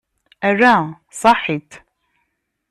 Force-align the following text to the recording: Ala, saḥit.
Ala, 0.49 0.75
saḥit. 1.19 1.71